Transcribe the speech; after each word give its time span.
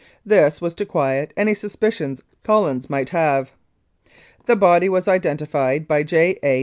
This 0.25 0.59
was 0.59 0.73
to 0.73 0.85
quiet 0.87 1.31
any 1.37 1.53
suspicion 1.53 2.17
Collins 2.41 2.89
might 2.89 3.09
have. 3.09 3.51
"The 4.47 4.55
body 4.55 4.89
was 4.89 5.07
identified 5.07 5.87
by 5.87 6.01
J. 6.01 6.39
A. 6.43 6.59